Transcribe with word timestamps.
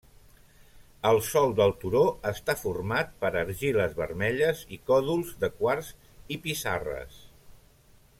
El 1.09 1.19
sòl 1.25 1.51
del 1.59 1.73
turó 1.83 1.99
està 2.31 2.55
format 2.61 3.11
per 3.25 3.31
argiles 3.43 3.93
vermelles 3.99 4.63
i 4.79 4.83
còdols 4.89 5.37
de 5.45 5.51
quars 5.61 5.93
i 6.37 6.43
pissarres. 6.47 7.21